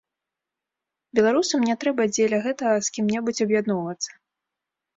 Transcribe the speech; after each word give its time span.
Беларусам 1.19 1.67
не 1.69 1.75
трэба 1.85 2.09
дзеля 2.15 2.39
гэтага 2.47 2.75
з 2.89 2.97
кім-небудзь 2.99 3.43
аб'ядноўвацца. 3.49 4.11